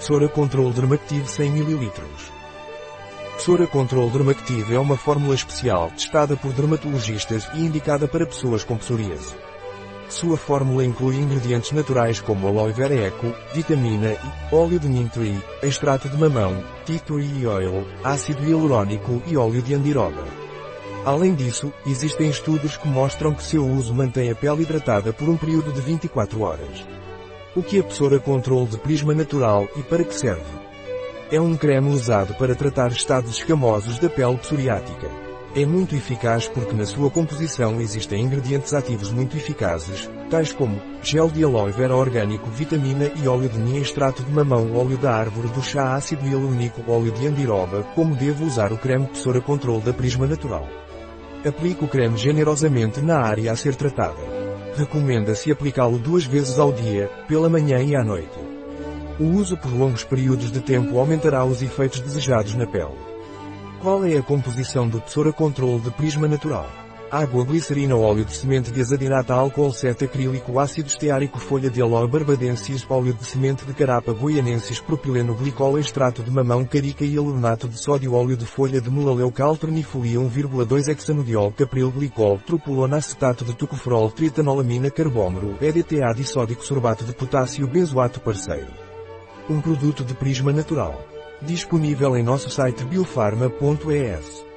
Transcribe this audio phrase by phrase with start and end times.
[0.00, 1.92] Sora Control Dermactive 100 ml.
[3.36, 8.78] Sora Control Dermactive é uma fórmula especial testada por dermatologistas e indicada para pessoas com
[8.78, 9.36] psoríase.
[10.08, 15.10] Sua fórmula inclui ingredientes naturais como aloe vera eco, vitamina E, óleo de neem
[15.62, 20.24] extrato de mamão, tea tree oil, ácido hialurônico e óleo de andiroba.
[21.04, 25.36] Além disso, existem estudos que mostram que seu uso mantém a pele hidratada por um
[25.36, 26.86] período de 24 horas.
[27.56, 30.40] O que é Psora Control de Prisma Natural e para que serve?
[31.32, 35.08] É um creme usado para tratar estados escamosos da pele psoriática.
[35.56, 41.28] É muito eficaz porque na sua composição existem ingredientes ativos muito eficazes, tais como gel
[41.28, 45.48] de aloe vera orgânico, vitamina e óleo de ninho, extrato de mamão, óleo da árvore
[45.48, 47.82] do chá, ácido hialurônico, óleo de andiroba.
[47.96, 50.68] Como devo usar o creme Psora Control da Prisma Natural?
[51.44, 54.29] Aplique o creme generosamente na área a ser tratada.
[54.80, 58.38] Recomenda-se aplicá-lo duas vezes ao dia, pela manhã e à noite.
[59.18, 62.96] O uso por longos períodos de tempo aumentará os efeitos desejados na pele.
[63.82, 66.66] Qual é a composição do Psora Control de Prisma Natural?
[67.10, 72.06] Água glicerina óleo de semente de azadirata álcool 7 acrílico ácido esteárico folha de aloe
[72.06, 77.66] barbadensis óleo de semente de carapa goianensis propileno glicol extrato de mamão carica e hialuronato
[77.66, 83.56] de sódio óleo de folha de melaleu caltronifolia 1,2 hexanudiol capril glicol tropulona acetato de
[83.56, 88.70] tocoferol tritanolamina carbômero EDTA disódico sorbato de potássio benzoato parceiro.
[89.48, 91.04] Um produto de prisma natural.
[91.42, 94.49] Disponível em nosso site biofarma.es.